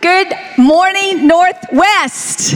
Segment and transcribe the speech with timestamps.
[0.00, 2.54] Good morning, Northwest.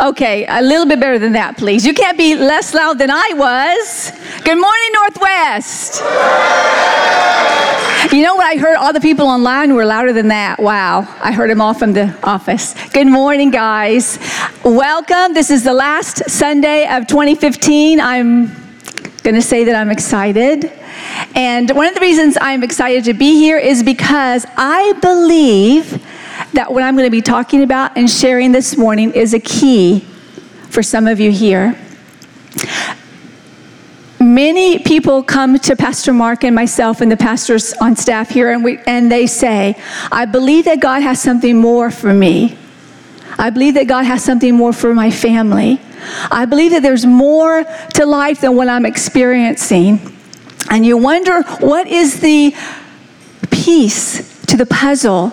[0.00, 1.86] Okay, a little bit better than that, please.
[1.86, 4.10] You can't be less loud than I was.
[4.42, 6.00] Good morning, Northwest.
[8.12, 8.46] You know what?
[8.46, 10.58] I heard all the people online were louder than that.
[10.58, 11.06] Wow.
[11.20, 12.74] I heard them all from the office.
[12.88, 14.18] Good morning, guys.
[14.64, 15.32] Welcome.
[15.32, 18.00] This is the last Sunday of 2015.
[18.00, 18.46] I'm
[19.22, 20.72] going to say that I'm excited.
[21.34, 26.02] And one of the reasons I'm excited to be here is because I believe
[26.52, 30.00] that what I'm going to be talking about and sharing this morning is a key
[30.70, 31.76] for some of you here.
[34.20, 38.64] Many people come to Pastor Mark and myself and the pastors on staff here, and,
[38.64, 39.80] we, and they say,
[40.10, 42.58] I believe that God has something more for me.
[43.38, 45.80] I believe that God has something more for my family.
[46.30, 47.64] I believe that there's more
[47.94, 50.17] to life than what I'm experiencing.
[50.70, 52.54] And you wonder, what is the
[53.50, 55.32] piece to the puzzle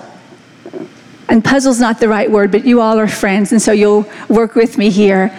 [1.28, 4.56] and puzzle's not the right word, but you all are friends, and so you'll work
[4.56, 5.36] with me here.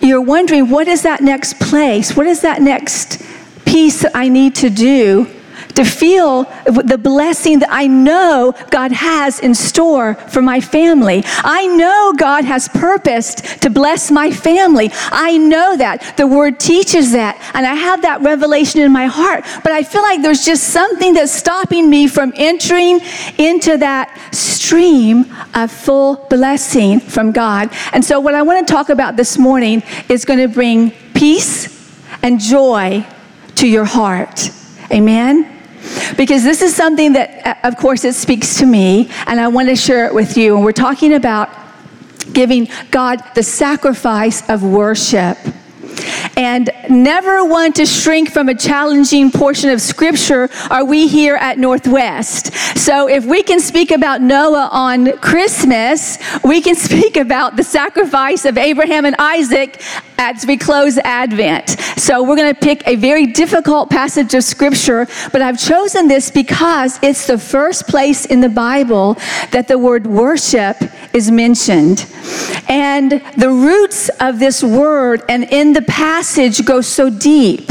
[0.00, 2.16] You're wondering, what is that next place?
[2.16, 3.22] What is that next
[3.66, 5.26] piece that I need to do
[5.78, 11.22] to feel the blessing that I know God has in store for my family.
[11.24, 14.90] I know God has purposed to bless my family.
[15.12, 16.16] I know that.
[16.16, 17.40] The word teaches that.
[17.54, 19.44] And I have that revelation in my heart.
[19.62, 22.98] But I feel like there's just something that's stopping me from entering
[23.38, 27.70] into that stream of full blessing from God.
[27.92, 31.68] And so, what I want to talk about this morning is going to bring peace
[32.20, 33.06] and joy
[33.54, 34.50] to your heart.
[34.90, 35.57] Amen.
[36.16, 39.68] Because this is something that, uh, of course, it speaks to me, and I want
[39.68, 40.56] to share it with you.
[40.56, 41.50] And we're talking about
[42.32, 45.38] giving God the sacrifice of worship
[46.36, 51.58] and never want to shrink from a challenging portion of scripture are we here at
[51.58, 52.54] Northwest.
[52.78, 58.44] So if we can speak about Noah on Christmas, we can speak about the sacrifice
[58.44, 59.82] of Abraham and Isaac
[60.18, 61.70] as we close Advent.
[61.96, 66.30] So we're going to pick a very difficult passage of scripture, but I've chosen this
[66.30, 69.14] because it's the first place in the Bible
[69.52, 70.76] that the word worship
[71.18, 72.06] is mentioned.
[72.68, 77.68] And the roots of this word and in the passage go so deep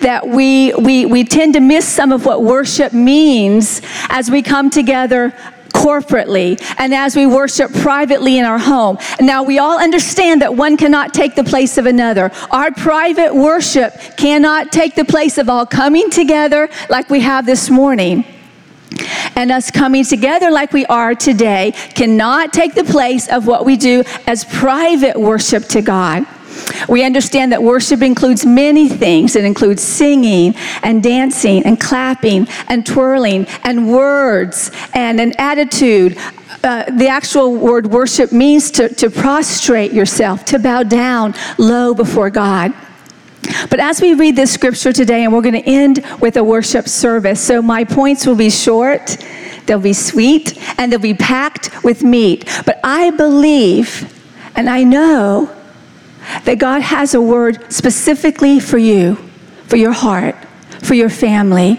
[0.00, 4.70] that we, we, we tend to miss some of what worship means as we come
[4.70, 5.34] together
[5.70, 8.98] corporately and as we worship privately in our home.
[9.20, 12.30] Now, we all understand that one cannot take the place of another.
[12.50, 17.68] Our private worship cannot take the place of all coming together like we have this
[17.68, 18.24] morning.
[19.34, 23.76] And us coming together like we are today cannot take the place of what we
[23.76, 26.26] do as private worship to God.
[26.88, 29.36] We understand that worship includes many things.
[29.36, 36.16] It includes singing and dancing and clapping and twirling and words and an attitude.
[36.64, 42.30] Uh, the actual word worship means to, to prostrate yourself, to bow down low before
[42.30, 42.72] God.
[43.70, 46.88] But as we read this scripture today, and we're going to end with a worship
[46.88, 49.18] service, so my points will be short,
[49.66, 52.44] they'll be sweet, and they'll be packed with meat.
[52.64, 54.12] But I believe
[54.56, 55.54] and I know
[56.44, 59.16] that God has a word specifically for you,
[59.66, 60.34] for your heart,
[60.82, 61.78] for your family.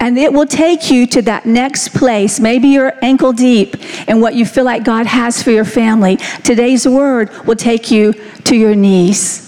[0.00, 2.40] And it will take you to that next place.
[2.40, 3.76] Maybe you're ankle deep
[4.08, 6.16] in what you feel like God has for your family.
[6.42, 8.14] Today's word will take you
[8.44, 9.47] to your knees.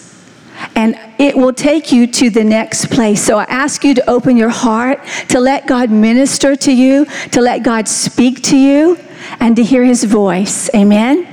[0.81, 3.23] And it will take you to the next place.
[3.23, 4.99] So I ask you to open your heart,
[5.29, 8.99] to let God minister to you, to let God speak to you,
[9.41, 10.75] and to hear his voice.
[10.75, 11.29] Amen.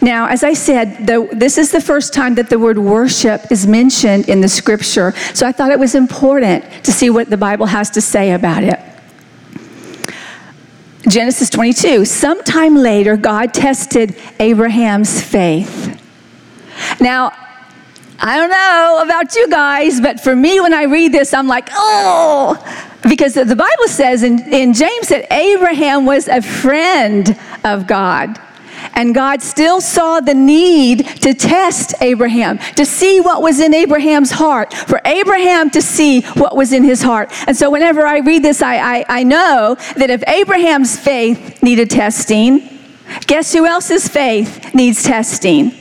[0.00, 3.66] Now, as I said, the, this is the first time that the word worship is
[3.66, 7.66] mentioned in the scripture, so I thought it was important to see what the Bible
[7.66, 8.78] has to say about it.
[11.08, 12.04] Genesis 22.
[12.04, 16.04] Sometime later, God tested Abraham's faith.
[17.00, 17.32] Now,
[18.20, 21.68] I don't know about you guys, but for me, when I read this, I'm like,
[21.72, 22.56] oh,
[23.08, 28.40] because the Bible says in, in James that Abraham was a friend of God.
[28.94, 34.30] And God still saw the need to test Abraham, to see what was in Abraham's
[34.30, 37.30] heart, for Abraham to see what was in his heart.
[37.46, 41.90] And so whenever I read this, I, I, I know that if Abraham's faith needed
[41.90, 42.68] testing,
[43.26, 45.72] guess who else's faith needs testing?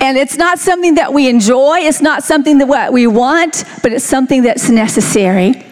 [0.00, 4.04] And it's not something that we enjoy, it's not something that we want, but it's
[4.04, 5.64] something that's necessary.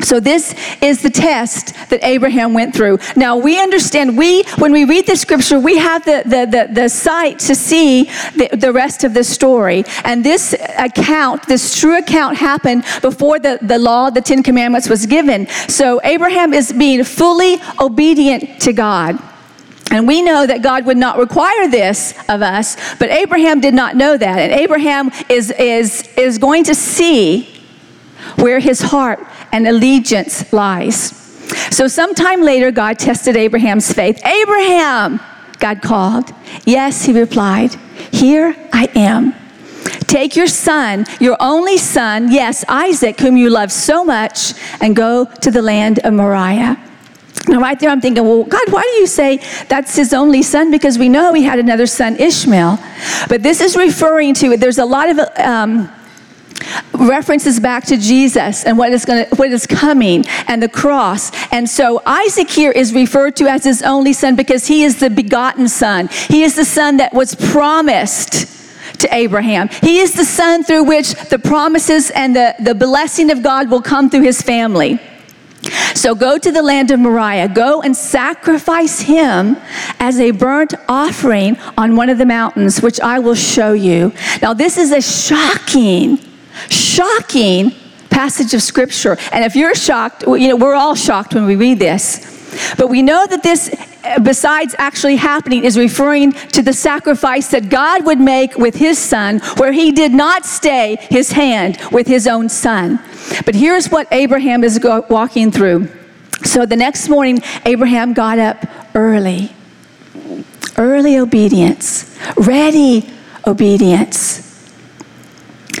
[0.00, 2.98] So this is the test that Abraham went through.
[3.16, 6.88] Now we understand, we, when we read the scripture, we have the, the, the, the
[6.88, 8.04] sight to see
[8.36, 9.84] the, the rest of the story.
[10.04, 15.04] And this account, this true account happened before the, the law, the Ten Commandments was
[15.06, 15.48] given.
[15.68, 19.18] So Abraham is being fully obedient to God.
[19.90, 23.96] And we know that God would not require this of us, but Abraham did not
[23.96, 24.38] know that.
[24.38, 27.48] And Abraham is, is, is going to see
[28.36, 29.20] where his heart
[29.52, 31.14] and allegiance lies.
[31.70, 34.24] So, sometime later, God tested Abraham's faith.
[34.24, 35.20] Abraham,
[35.58, 36.30] God called.
[36.66, 37.74] Yes, he replied,
[38.12, 39.34] Here I am.
[40.06, 45.24] Take your son, your only son, yes, Isaac, whom you love so much, and go
[45.24, 46.78] to the land of Moriah.
[47.48, 50.70] Now, right there, I'm thinking, well, God, why do you say that's his only son?
[50.70, 52.78] Because we know he had another son, Ishmael.
[53.28, 54.60] But this is referring to, it.
[54.60, 55.90] there's a lot of um,
[56.92, 61.30] references back to Jesus and what is going what is coming and the cross.
[61.52, 65.08] And so Isaac here is referred to as his only son because he is the
[65.08, 66.08] begotten son.
[66.28, 68.56] He is the son that was promised
[69.00, 69.68] to Abraham.
[69.68, 73.82] He is the son through which the promises and the, the blessing of God will
[73.82, 75.00] come through his family.
[75.94, 79.56] So go to the land of Moriah, go and sacrifice him
[79.98, 84.12] as a burnt offering on one of the mountains, which I will show you.
[84.40, 86.18] Now, this is a shocking
[86.70, 87.72] shocking
[88.10, 89.16] passage of scripture.
[89.32, 92.37] And if you're shocked, you know, we're all shocked when we read this.
[92.76, 93.74] But we know that this,
[94.04, 98.98] uh, besides actually happening, is referring to the sacrifice that God would make with his
[98.98, 103.00] son, where he did not stay his hand with his own son.
[103.44, 105.88] But here's what Abraham is go- walking through.
[106.44, 109.52] So the next morning, Abraham got up early.
[110.76, 113.10] Early obedience, ready
[113.44, 114.47] obedience.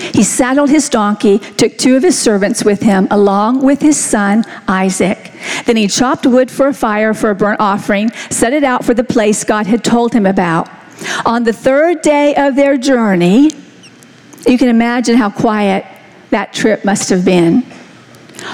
[0.00, 4.44] He saddled his donkey, took two of his servants with him, along with his son
[4.66, 5.32] Isaac.
[5.64, 8.94] Then he chopped wood for a fire for a burnt offering, set it out for
[8.94, 10.68] the place God had told him about.
[11.24, 13.50] On the third day of their journey,
[14.46, 15.84] you can imagine how quiet
[16.30, 17.64] that trip must have been.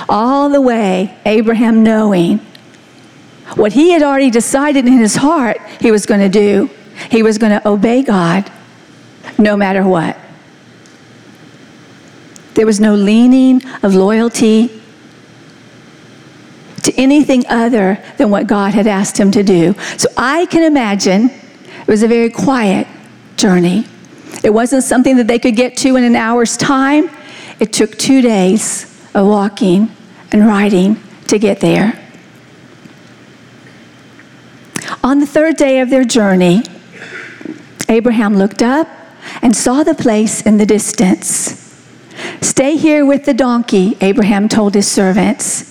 [0.09, 2.39] All the way, Abraham knowing
[3.57, 6.71] what he had already decided in his heart he was going to do.
[7.11, 8.51] He was going to obey God
[9.39, 10.17] no matter what.
[12.55, 14.81] There was no leaning of loyalty
[16.83, 19.75] to anything other than what God had asked him to do.
[19.97, 22.87] So I can imagine it was a very quiet
[23.37, 23.87] journey.
[24.45, 27.11] It wasn't something that they could get to in an hour's time.
[27.59, 28.85] It took two days
[29.15, 29.91] of walking
[30.31, 32.01] and riding to get there.
[35.03, 36.63] On the third day of their journey,
[37.89, 38.89] Abraham looked up
[39.43, 41.64] and saw the place in the distance.
[42.41, 45.71] Stay here with the donkey, Abraham told his servants.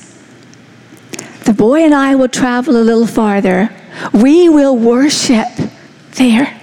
[1.46, 3.70] The boy and I will travel a little farther.
[4.14, 5.48] We will worship
[6.16, 6.60] there.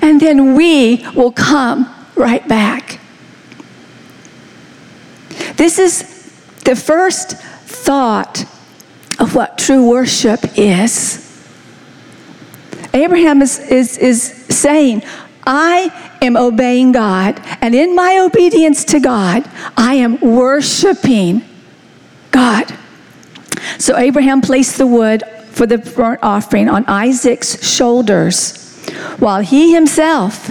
[0.00, 3.00] And then we will come right back.
[5.56, 6.02] This is
[6.64, 8.44] the first thought
[9.18, 11.22] of what true worship is.
[12.92, 15.02] Abraham is, is, is saying,
[15.46, 21.42] I am obeying God, and in my obedience to God, I am worshiping
[22.32, 22.76] God.
[23.78, 28.84] So Abraham placed the wood for the burnt offering on Isaac's shoulders,
[29.18, 30.50] while he himself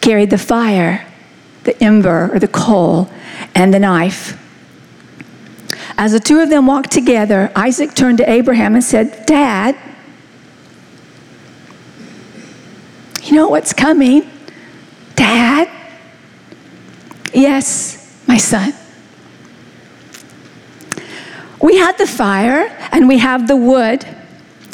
[0.00, 1.06] carried the fire,
[1.64, 3.10] the ember, or the coal,
[3.54, 4.40] and the knife.
[5.96, 9.76] As the two of them walked together, Isaac turned to Abraham and said, Dad,
[13.24, 14.30] You know what's coming?
[15.14, 15.70] Dad?
[17.32, 18.74] Yes, my son.
[21.60, 24.06] We had the fire and we have the wood,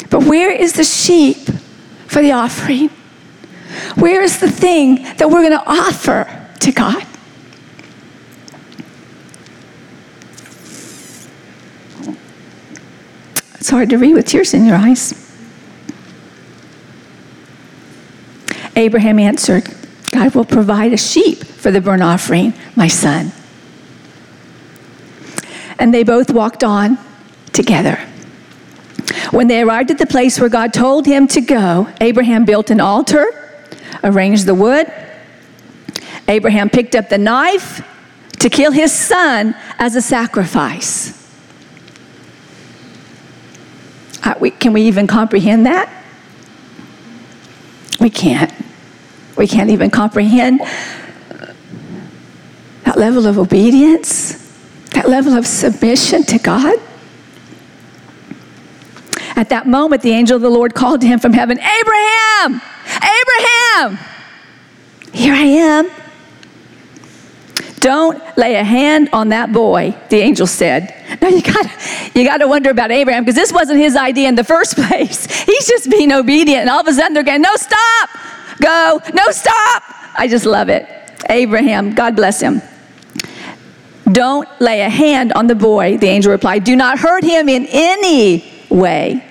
[0.09, 1.37] but where is the sheep
[2.07, 2.89] for the offering?
[3.95, 7.05] Where is the thing that we're going to offer to God?
[13.55, 15.20] It's hard to read with tears in your eyes.
[18.75, 19.67] Abraham answered,
[20.11, 23.31] God will provide a sheep for the burnt offering, my son.
[25.79, 26.97] And they both walked on
[27.53, 27.97] together.
[29.31, 32.79] When they arrived at the place where God told him to go, Abraham built an
[32.79, 33.25] altar,
[34.03, 34.91] arranged the wood.
[36.27, 37.85] Abraham picked up the knife
[38.39, 41.17] to kill his son as a sacrifice.
[44.23, 46.00] Uh, can we even comprehend that?
[48.01, 48.51] We can't.
[49.37, 50.59] We can't even comprehend
[52.83, 54.39] that level of obedience
[54.91, 56.77] That level of submission to God.
[59.37, 62.61] At that moment, the angel of the Lord called to him from heaven Abraham!
[62.97, 63.97] Abraham!
[65.13, 66.00] Here I am.
[67.81, 70.95] Don't lay a hand on that boy, the angel said.
[71.19, 71.65] Now you got
[72.15, 75.25] you got to wonder about Abraham because this wasn't his idea in the first place.
[75.43, 78.09] He's just being obedient, and all of a sudden they're going, "No, stop!
[78.61, 79.01] Go!
[79.15, 79.83] No, stop!"
[80.15, 80.87] I just love it.
[81.27, 82.61] Abraham, God bless him.
[84.11, 86.63] Don't lay a hand on the boy, the angel replied.
[86.63, 89.25] Do not hurt him in any way.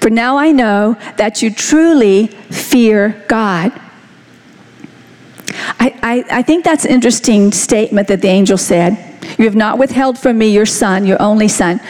[0.00, 3.72] For now I know that you truly fear God.
[5.78, 8.96] I, I, I, think that's an interesting statement that the angel said.
[9.38, 11.80] You have not withheld from me your son, your only son.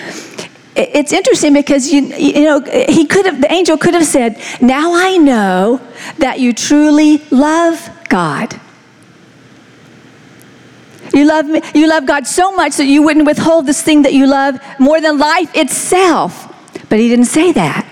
[0.74, 4.94] It's interesting because you, you know he could have the angel could have said, "Now
[4.94, 5.80] I know
[6.18, 8.58] that you truly love God."
[11.14, 14.14] You love me, you love God so much that you wouldn't withhold this thing that
[14.14, 16.48] you love more than life itself.
[16.88, 17.86] But he didn't say that.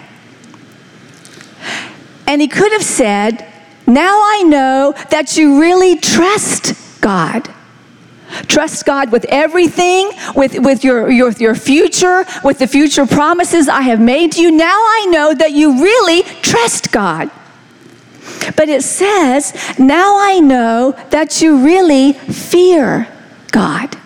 [2.27, 3.50] And he could have said,
[3.87, 7.49] Now I know that you really trust God.
[8.47, 13.83] Trust God with everything, with, with your, your, your future, with the future promises I
[13.83, 14.53] have made to you.
[14.53, 17.31] Now I know that you really trust God.
[18.57, 23.09] But it says, now I know that you really fear
[23.51, 23.97] God.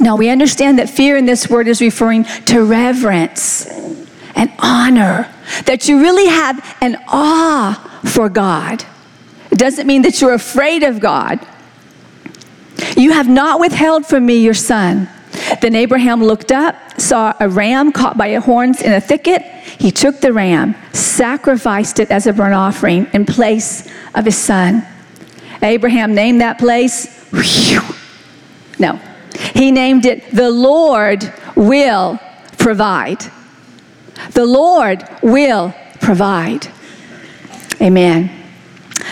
[0.00, 3.66] Now we understand that fear in this word is referring to reverence
[4.34, 5.32] and honor,
[5.66, 8.84] that you really have an awe for God.
[9.50, 11.44] It doesn't mean that you're afraid of God.
[12.96, 15.08] You have not withheld from me your son.
[15.60, 19.42] Then Abraham looked up, saw a ram caught by its horns in a thicket.
[19.42, 24.86] He took the ram, sacrificed it as a burnt offering in place of his son.
[25.62, 27.80] Abraham named that place, whew,
[28.78, 29.00] no,
[29.54, 32.20] he named it The Lord Will
[32.58, 33.24] Provide.
[34.32, 36.66] The Lord will provide.
[37.80, 38.30] Amen.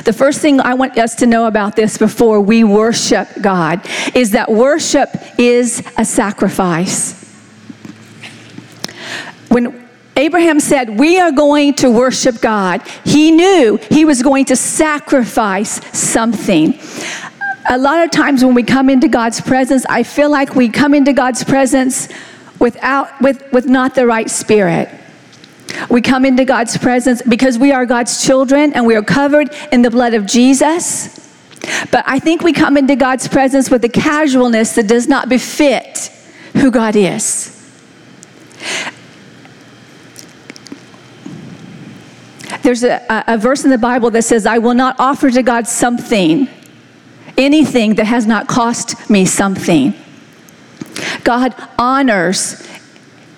[0.05, 4.31] The first thing I want us to know about this before we worship God is
[4.33, 7.19] that worship is a sacrifice.
[9.49, 14.57] When Abraham said, We are going to worship God, he knew he was going to
[14.57, 16.79] sacrifice something.
[17.69, 20.95] A lot of times when we come into God's presence, I feel like we come
[20.95, 22.09] into God's presence
[22.59, 24.89] without, with, with not the right spirit.
[25.89, 29.83] We come into God's presence because we are God's children and we are covered in
[29.83, 31.19] the blood of Jesus.
[31.91, 36.11] But I think we come into God's presence with a casualness that does not befit
[36.55, 37.59] who God is.
[42.63, 45.67] There's a, a, verse in the Bible that says, I will not offer to God
[45.67, 46.49] something,
[47.37, 49.95] anything that has not cost me something.
[51.25, 52.67] God honors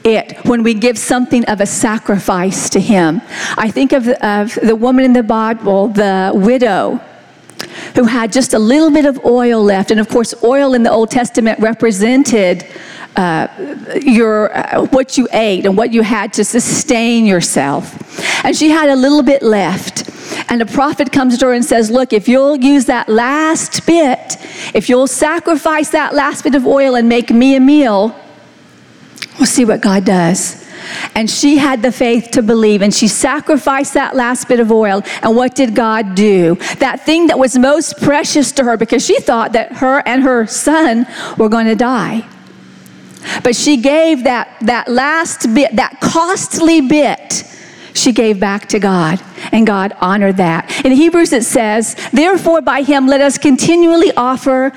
[0.04, 3.22] it when we give something of a sacrifice to Him.
[3.56, 7.00] I think of, of the woman in the Bible, the widow
[7.94, 9.90] who had just a little bit of oil left.
[9.90, 12.66] And of course, oil in the Old Testament represented
[13.16, 13.46] uh,
[14.02, 18.44] your uh, what you ate and what you had to sustain yourself.
[18.44, 20.10] And she had a little bit left.
[20.50, 24.36] And a prophet comes to her and says, Look, if you'll use that last bit,
[24.74, 28.20] if you'll sacrifice that last bit of oil and make me a meal,
[29.38, 30.64] We'll see what God does.
[31.14, 35.02] And she had the faith to believe, and she sacrificed that last bit of oil.
[35.22, 36.56] And what did God do?
[36.78, 40.46] That thing that was most precious to her, because she thought that her and her
[40.46, 41.06] son
[41.38, 42.26] were going to die.
[43.42, 47.44] But she gave that, that last bit, that costly bit,
[47.94, 49.22] she gave back to God,
[49.52, 50.84] and God honored that.
[50.84, 54.72] In Hebrews, it says, Therefore, by him, let us continually offer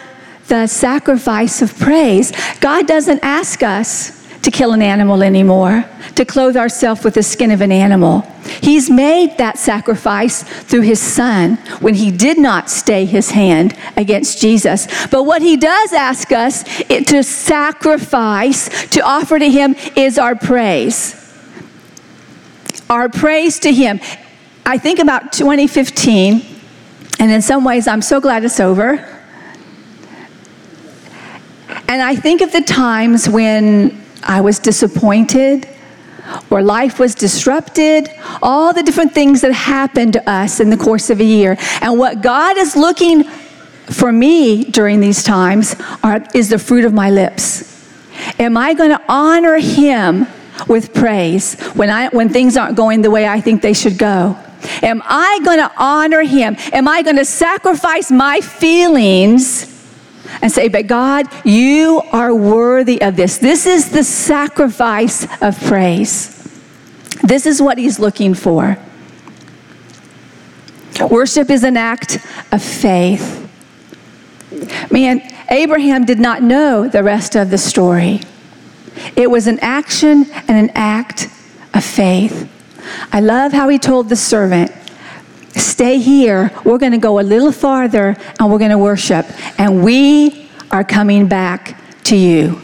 [0.48, 2.32] the sacrifice of praise.
[2.62, 7.52] God doesn't ask us to kill an animal anymore, to clothe ourselves with the skin
[7.52, 8.22] of an animal.
[8.62, 14.40] He's made that sacrifice through his son when he did not stay his hand against
[14.40, 14.88] Jesus.
[15.08, 21.16] But what he does ask us to sacrifice, to offer to him, is our praise.
[22.90, 24.00] Our praise to him.
[24.66, 26.42] I think about 2015,
[27.20, 29.14] and in some ways, I'm so glad it's over.
[31.90, 35.68] And I think of the times when I was disappointed,
[36.50, 38.10] or life was disrupted,
[38.42, 41.58] all the different things that happened to us in the course of a year.
[41.82, 46.94] And what God is looking for me during these times are, is the fruit of
[46.94, 47.74] my lips.
[48.38, 50.28] Am I going to honor Him
[50.68, 54.38] with praise when, I, when things aren't going the way I think they should go?
[54.84, 56.58] Am I going to honor Him?
[56.74, 59.77] Am I going to sacrifice my feelings
[60.42, 63.38] and say, But God, you are worthy of this.
[63.38, 66.34] This is the sacrifice of praise.
[67.24, 68.78] This is what He's looking for.
[71.10, 72.20] Worship is an act
[72.52, 73.44] of faith.
[74.92, 78.22] Man, Abraham did not know the rest of the story.
[79.16, 81.30] It was an action and an act
[81.74, 82.50] of faith.
[83.12, 84.72] I love how he told the servant,
[85.78, 86.52] Stay here.
[86.66, 89.28] We're going to go a little farther and we're going to worship.
[89.60, 92.60] And we are coming back to you.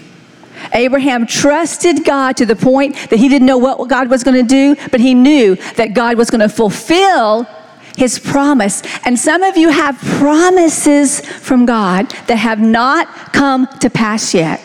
[0.73, 4.49] Abraham trusted God to the point that he didn't know what God was going to
[4.49, 7.43] do, but he knew that God was going to fulfill
[7.95, 8.81] his promise.
[9.05, 14.59] And some of you have promises from God that have not come to pass yet.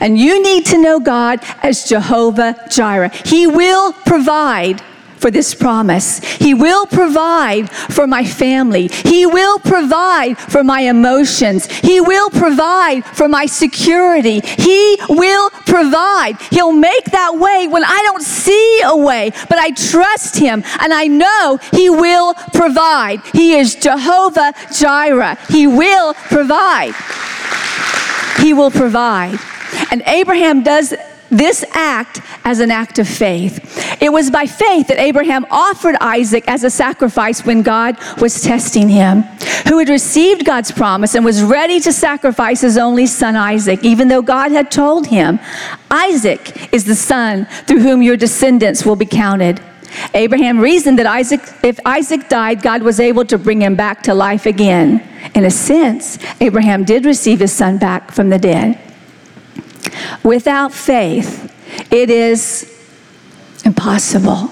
[0.00, 3.10] And you need to know God as Jehovah Jireh.
[3.24, 4.82] He will provide
[5.18, 6.18] for this promise.
[6.36, 8.88] He will provide for my family.
[8.88, 11.66] He will provide for my emotions.
[11.66, 14.40] He will provide for my security.
[14.40, 16.40] He will provide.
[16.50, 20.92] He'll make that way when I don't see a way, but I trust Him and
[20.92, 23.20] I know He will provide.
[23.32, 25.36] He is Jehovah Jireh.
[25.48, 26.94] He will provide.
[28.40, 29.38] He will provide.
[29.90, 30.94] And Abraham does
[31.30, 33.58] this act as an act of faith.
[34.00, 38.88] It was by faith that Abraham offered Isaac as a sacrifice when God was testing
[38.88, 39.22] him,
[39.68, 44.08] who had received God's promise and was ready to sacrifice his only son Isaac, even
[44.08, 45.38] though God had told him,
[45.90, 49.60] Isaac is the son through whom your descendants will be counted.
[50.14, 54.14] Abraham reasoned that Isaac, if Isaac died, God was able to bring him back to
[54.14, 55.02] life again.
[55.34, 58.78] In a sense, Abraham did receive his son back from the dead.
[60.22, 61.54] Without faith,
[61.90, 62.74] it is
[63.64, 64.50] impossible.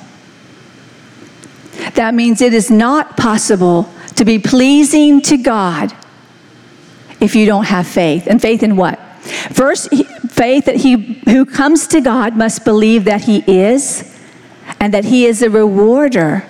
[1.95, 5.93] That means it is not possible to be pleasing to God
[7.21, 8.27] if you don't have faith.
[8.27, 8.99] And faith in what?
[9.53, 9.91] First,
[10.31, 14.17] faith that he who comes to God must believe that he is
[14.81, 16.45] and that he is a rewarder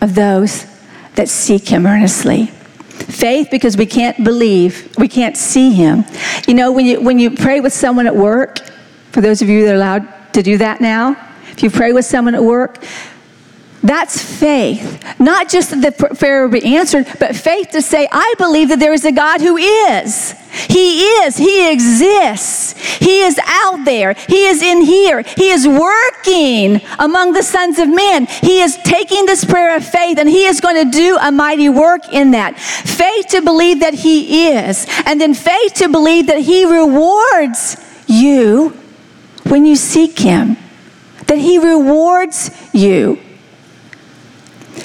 [0.00, 0.66] of those
[1.14, 2.50] that seek him earnestly.
[2.94, 6.04] Faith because we can't believe, we can't see him.
[6.46, 8.60] You know, when you, when you pray with someone at work,
[9.12, 11.16] for those of you that are allowed to do that now,
[11.50, 12.82] if you pray with someone at work,
[13.84, 15.20] that's faith.
[15.20, 18.78] Not just that the prayer will be answered, but faith to say, I believe that
[18.78, 20.32] there is a God who is.
[20.68, 21.36] He is.
[21.36, 22.63] He exists.
[22.84, 24.14] He is out there.
[24.28, 25.22] He is in here.
[25.22, 28.26] He is working among the sons of men.
[28.26, 31.68] He is taking this prayer of faith and he is going to do a mighty
[31.68, 32.58] work in that.
[32.58, 38.70] Faith to believe that he is, and then faith to believe that he rewards you
[39.44, 40.56] when you seek him,
[41.26, 43.20] that he rewards you.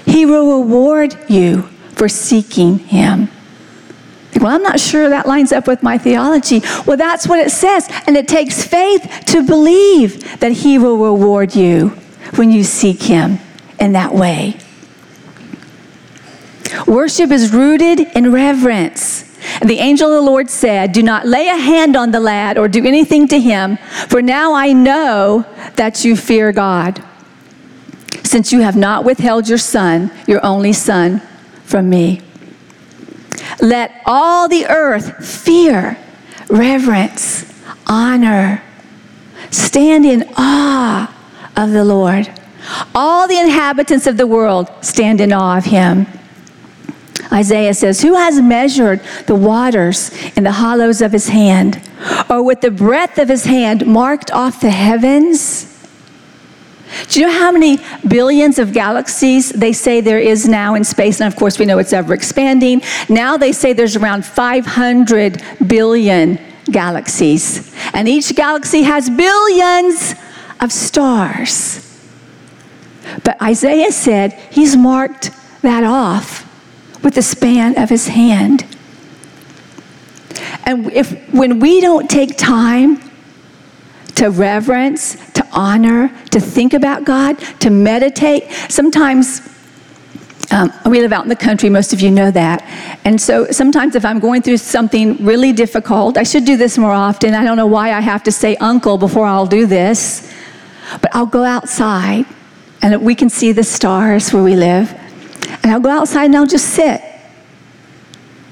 [0.06, 3.30] He will reward you for seeking Him.
[4.40, 6.62] Well, I'm not sure that lines up with my theology.
[6.86, 7.88] Well, that's what it says.
[8.08, 11.90] And it takes faith to believe that He will reward you
[12.36, 13.40] when you seek Him
[13.80, 14.58] in that way.
[16.88, 19.26] Worship is rooted in reverence.
[19.62, 22.58] And the angel of the Lord said, Do not lay a hand on the lad
[22.58, 27.04] or do anything to him, for now I know that you fear God
[28.24, 31.22] since you have not withheld your son, your only son,
[31.64, 32.22] from me.
[33.62, 35.98] Let all the earth fear,
[36.50, 37.52] reverence,
[37.88, 38.64] honor,
[39.52, 41.14] stand in awe
[41.56, 42.32] of the Lord.
[42.94, 46.08] All the inhabitants of the world stand in awe of him.
[47.32, 51.82] Isaiah says, Who has measured the waters in the hollows of his hand,
[52.30, 55.69] or with the breadth of his hand marked off the heavens?
[57.08, 61.22] Do you know how many billions of galaxies they say there is now in space?
[61.22, 62.82] And of course, we know it's ever expanding.
[63.08, 66.40] Now they say there's around 500 billion
[66.72, 67.74] galaxies.
[67.94, 70.16] And each galaxy has billions
[70.60, 71.86] of stars.
[73.24, 76.46] But Isaiah said he's marked that off
[77.04, 78.66] with the span of his hand.
[80.66, 83.09] And if when we don't take time
[84.20, 88.52] to reverence, to honor, to think about God, to meditate.
[88.68, 89.42] Sometimes
[90.52, 92.62] um, we live out in the country, most of you know that.
[93.06, 96.92] And so sometimes if I'm going through something really difficult, I should do this more
[96.92, 97.34] often.
[97.34, 100.30] I don't know why I have to say uncle before I'll do this,
[101.02, 102.26] but I'll go outside
[102.82, 104.92] and we can see the stars where we live.
[105.64, 107.02] And I'll go outside and I'll just sit.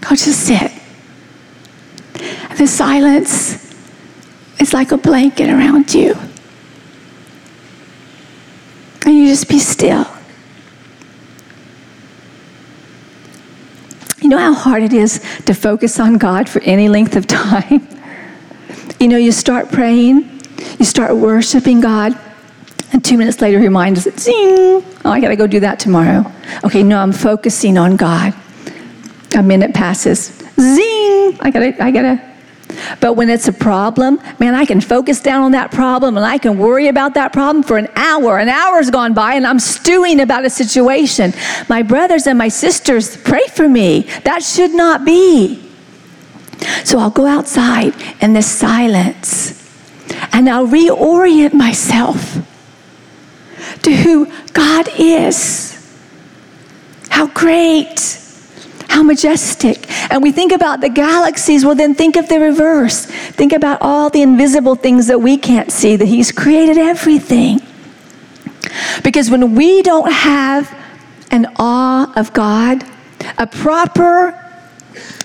[0.03, 0.71] I'll just sit.
[2.49, 3.66] And the silence
[4.67, 6.13] it's like a blanket around you.
[9.05, 10.05] And you just be still.
[14.19, 17.87] You know how hard it is to focus on God for any length of time?
[18.99, 20.41] You know, you start praying,
[20.77, 22.19] you start worshiping God,
[22.91, 26.29] and two minutes later, he reminds us, zing, oh, I gotta go do that tomorrow.
[26.65, 28.33] Okay, no, I'm focusing on God.
[29.33, 32.36] A minute passes, zing, I gotta, I gotta.
[32.99, 36.37] But when it's a problem, man, I can focus down on that problem and I
[36.37, 38.37] can worry about that problem for an hour.
[38.37, 41.33] An hour's gone by and I'm stewing about a situation.
[41.69, 44.01] My brothers and my sisters pray for me.
[44.23, 45.63] That should not be.
[46.83, 49.53] So I'll go outside in the silence
[50.31, 52.37] and I'll reorient myself
[53.83, 55.73] to who God is.
[57.09, 58.19] How great,
[58.89, 59.89] how majestic.
[60.11, 63.05] And we think about the galaxies, well, then think of the reverse.
[63.05, 67.61] Think about all the invisible things that we can't see, that He's created everything.
[69.03, 70.75] Because when we don't have
[71.31, 72.83] an awe of God,
[73.37, 74.43] a proper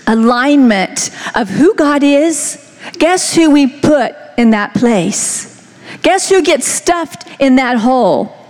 [0.07, 2.59] alignment of who God is,
[2.99, 5.49] guess who we put in that place?
[6.01, 8.42] Guess who gets stuffed in that hole?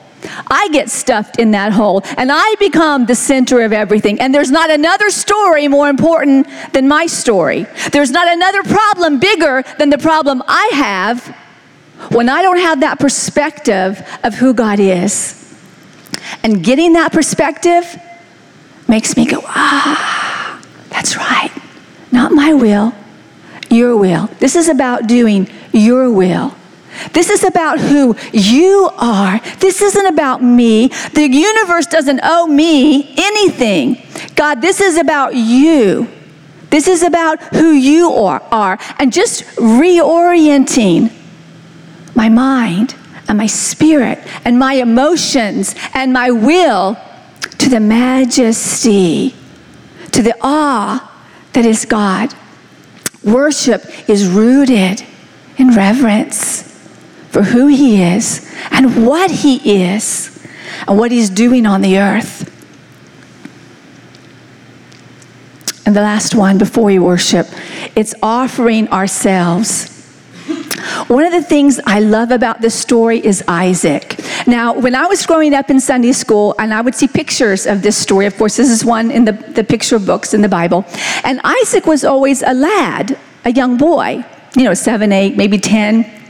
[0.48, 4.20] I get stuffed in that hole and I become the center of everything.
[4.20, 7.66] And there's not another story more important than my story.
[7.92, 11.26] There's not another problem bigger than the problem I have
[12.12, 15.40] when I don't have that perspective of who God is.
[16.44, 18.00] And getting that perspective
[18.88, 21.52] makes me go, ah, that's right.
[22.12, 22.94] Not my will,
[23.70, 24.28] your will.
[24.40, 26.56] This is about doing your will.
[27.12, 29.40] This is about who you are.
[29.60, 30.88] This isn't about me.
[31.14, 34.02] The universe doesn't owe me anything.
[34.36, 36.08] God, this is about you.
[36.70, 38.80] This is about who you are, are.
[38.98, 41.12] And just reorienting
[42.16, 42.96] my mind
[43.28, 46.98] and my spirit and my emotions and my will
[47.60, 49.36] to the majesty,
[50.12, 51.12] to the awe
[51.54, 52.34] that is God.
[53.24, 55.06] Worship is rooted
[55.58, 56.73] in reverence
[57.34, 60.48] for who He is and what He is
[60.88, 62.50] and what He's doing on the earth.
[65.86, 67.48] And the last one before we worship,
[67.96, 69.90] it's offering ourselves.
[71.08, 74.20] One of the things I love about this story is Isaac.
[74.46, 77.82] Now, when I was growing up in Sunday school, and I would see pictures of
[77.82, 80.86] this story, of course, this is one in the, the picture books in the Bible,
[81.24, 84.24] and Isaac was always a lad, a young boy,
[84.56, 86.23] you know, seven, eight, maybe 10.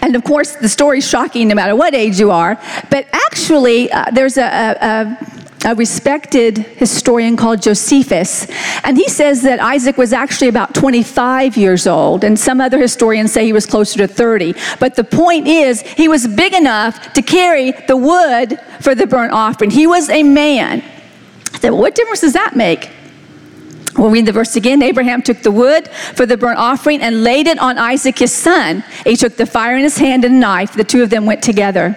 [0.00, 2.58] And of course, the story's shocking no matter what age you are.
[2.90, 8.46] But actually, uh, there's a, a, a, respected historian called Josephus,
[8.84, 13.32] and he says that Isaac was actually about 25 years old, and some other historians
[13.32, 14.54] say he was closer to 30.
[14.78, 19.32] But the point is, he was big enough to carry the wood for the burnt
[19.32, 19.70] offering.
[19.70, 20.82] He was a man.
[21.52, 22.90] I said, well, what difference does that make?
[23.98, 24.80] We'll read the verse again.
[24.80, 28.84] Abraham took the wood for the burnt offering and laid it on Isaac his son.
[29.04, 30.72] He took the fire in his hand and a knife.
[30.74, 31.96] The two of them went together.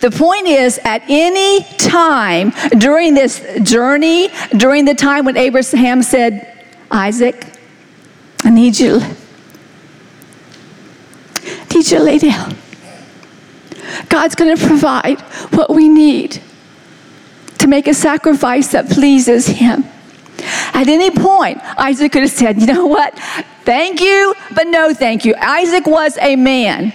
[0.00, 6.64] The point is, at any time during this journey, during the time when Abraham said,
[6.90, 7.46] Isaac,
[8.42, 9.00] I need you,
[11.42, 12.56] I need you to lay down.
[14.08, 15.20] God's going to provide
[15.52, 16.40] what we need
[17.58, 19.84] to make a sacrifice that pleases Him.
[20.74, 23.18] At any point, Isaac could have said, You know what?
[23.64, 25.34] Thank you, but no thank you.
[25.36, 26.92] Isaac was a man.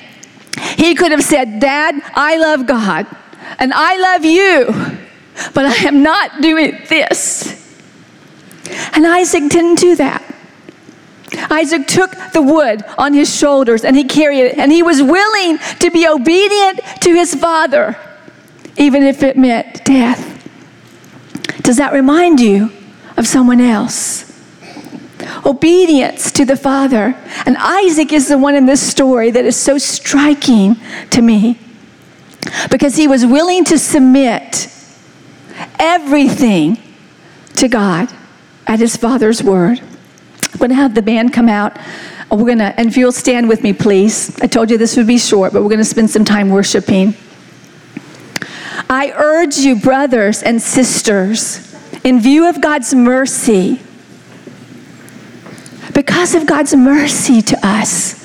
[0.77, 3.07] He could have said, Dad, I love God
[3.60, 4.65] and I love you,
[5.53, 7.57] but I am not doing this.
[8.93, 10.23] And Isaac didn't do that.
[11.49, 15.57] Isaac took the wood on his shoulders and he carried it, and he was willing
[15.79, 17.97] to be obedient to his father,
[18.77, 20.27] even if it meant death.
[21.62, 22.71] Does that remind you
[23.21, 24.27] of someone else.
[25.45, 27.15] Obedience to the Father.
[27.45, 30.75] And Isaac is the one in this story that is so striking
[31.12, 31.60] to me
[32.71, 34.67] because he was willing to submit
[35.79, 36.79] everything
[37.53, 38.12] to God
[38.65, 39.79] at his Father's word.
[39.79, 41.77] I'm going to have the band come out.
[41.77, 44.36] Uh, we're going to, and if you'll stand with me, please.
[44.41, 47.13] I told you this would be short, but we're going to spend some time worshiping.
[48.89, 51.70] I urge you, brothers and sisters,
[52.03, 53.81] in view of God's mercy,
[55.93, 58.20] because of God's mercy to us,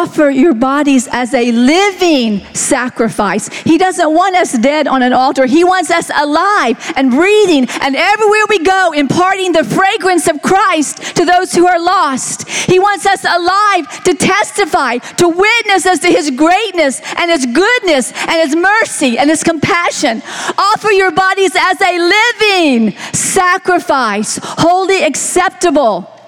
[0.00, 3.48] offer your bodies as a living sacrifice.
[3.48, 5.44] He doesn't want us dead on an altar.
[5.44, 11.16] He wants us alive and breathing and everywhere we go, imparting the fragrance of Christ
[11.16, 12.48] to those who are lost.
[12.48, 18.12] He wants us alive to testify, to witness as to his greatness and his goodness
[18.26, 20.22] and his mercy and his compassion.
[20.56, 26.19] Offer your bodies as a living sacrifice, wholly acceptable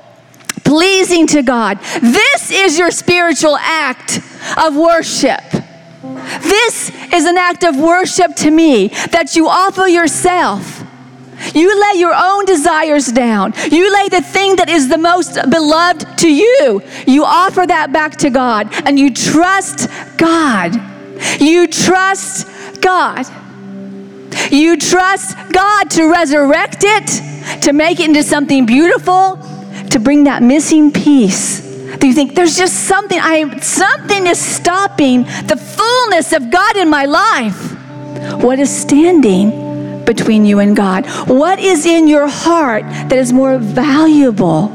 [0.72, 1.78] pleasing to God.
[2.00, 4.20] This is your spiritual act
[4.56, 5.44] of worship.
[6.40, 10.82] This is an act of worship to me that you offer yourself.
[11.54, 13.52] You lay your own desires down.
[13.70, 16.80] You lay the thing that is the most beloved to you.
[17.06, 20.72] You offer that back to God and you trust God.
[21.38, 22.46] You trust
[22.80, 23.26] God.
[24.50, 29.38] You trust God to resurrect it, to make it into something beautiful,
[29.92, 31.60] to bring that missing piece.
[31.98, 36.88] Do you think there's just something I something is stopping the fullness of God in
[36.88, 37.72] my life?
[38.42, 41.06] What is standing between you and God?
[41.28, 44.68] What is in your heart that is more valuable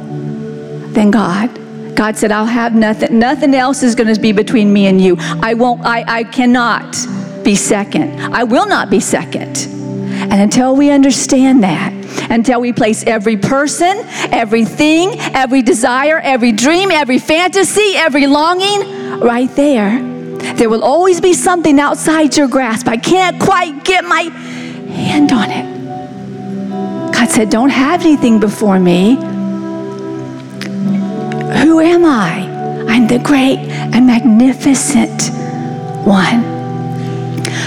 [0.94, 1.50] than God?
[1.96, 3.18] God said, I'll have nothing.
[3.18, 5.16] Nothing else is going to be between me and you.
[5.20, 6.96] I won't, I, I cannot
[7.44, 8.22] be second.
[8.22, 9.66] I will not be second.
[9.68, 11.97] And until we understand that,
[12.30, 13.98] until we place every person,
[14.32, 20.02] everything, every desire, every dream, every fantasy, every longing right there.
[20.56, 22.88] There will always be something outside your grasp.
[22.88, 24.24] I can't quite get my
[24.92, 27.14] hand on it.
[27.14, 29.16] God said, Don't have anything before me.
[31.62, 32.46] Who am I?
[32.88, 35.32] I'm the great and magnificent
[36.06, 36.56] one.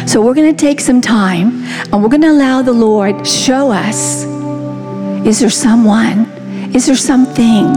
[0.07, 3.71] So we're going to take some time and we're going to allow the Lord show
[3.71, 4.30] us
[5.27, 6.27] is there someone?
[6.75, 7.73] Is there something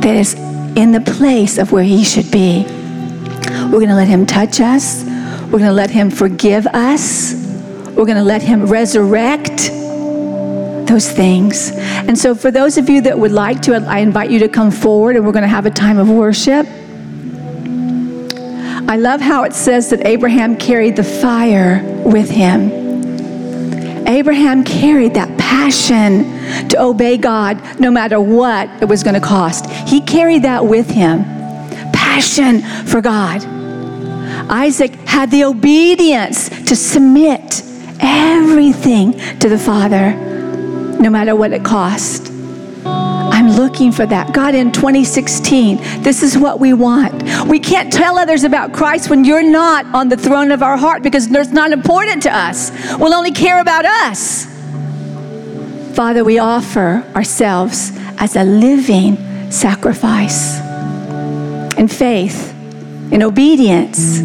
[0.00, 0.34] that is
[0.76, 2.64] in the place of where he should be?
[2.64, 5.04] We're going to let him touch us.
[5.04, 7.34] We're going to let him forgive us.
[7.34, 9.70] We're going to let him resurrect
[10.88, 11.70] those things.
[11.74, 14.70] And so, for those of you that would like to, I invite you to come
[14.70, 16.66] forward and we're going to have a time of worship.
[18.88, 22.82] I love how it says that Abraham carried the fire with him.
[24.06, 29.66] Abraham carried that passion to obey God no matter what it was going to cost.
[29.86, 31.24] He carried that with him
[31.92, 33.44] passion for God.
[34.50, 37.62] Isaac had the obedience to submit
[38.00, 40.12] everything to the Father,
[40.98, 42.30] no matter what it cost.
[42.84, 44.32] I'm looking for that.
[44.32, 47.22] God, in 2016, this is what we want.
[47.46, 51.02] We can't tell others about Christ when you're not on the throne of our heart
[51.02, 52.70] because it's not important to us.
[52.98, 54.51] We'll only care about us.
[56.02, 59.16] Father, we offer ourselves as a living
[59.52, 60.58] sacrifice
[61.78, 62.52] in faith,
[63.12, 64.18] in obedience.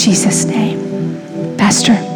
[0.00, 1.56] Jesus' name.
[1.58, 2.13] Pastor.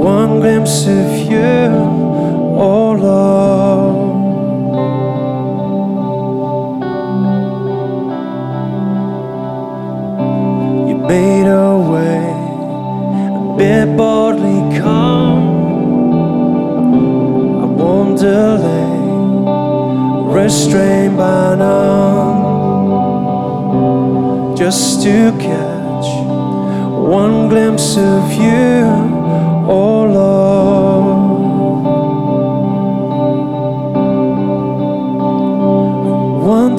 [0.00, 2.00] one glimpse of you
[2.62, 3.96] oh love.
[10.88, 12.24] You made a way,
[13.36, 15.48] a bit boldly come.
[17.62, 18.92] I won't delay,
[20.34, 22.40] restrained by none,
[24.56, 26.08] just to catch
[26.96, 29.09] one glimpse of you.
[29.72, 30.00] Oh,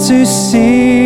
[0.07, 1.00] to see